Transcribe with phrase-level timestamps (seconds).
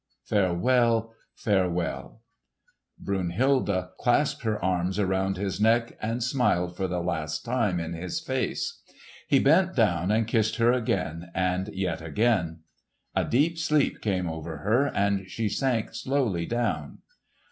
[0.23, 1.13] Farewell!
[1.35, 2.23] farewell!"
[2.97, 8.19] Brunhilde clasped her arms about his neck and smiled for the last time in his
[8.19, 8.81] face.
[9.27, 12.61] He bent down and kissed her again, and yet again.
[13.15, 17.03] A deep sleep came over her and she sank slowly down.